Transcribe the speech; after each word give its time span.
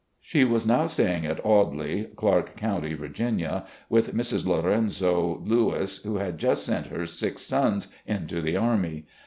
She 0.19 0.43
was 0.45 0.65
now 0.65 0.87
staying 0.87 1.27
at 1.27 1.45
"Audley," 1.45 2.05
Clarke 2.15 2.55
County, 2.55 2.95
Virginia, 2.95 3.67
with 3.87 4.15
Mrs. 4.15 4.47
Lorenzo 4.47 5.43
Lewis, 5.45 5.97
who 6.01 6.15
had 6.15 6.39
just 6.39 6.65
sent 6.65 6.87
her 6.87 7.05
six 7.05 7.43
sons 7.43 7.87
into 8.07 8.41
the 8.41 8.57
army. 8.57 9.05